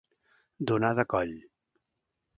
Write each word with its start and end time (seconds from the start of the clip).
Donar 0.71 0.91
de 1.01 1.05
coll. 1.13 1.37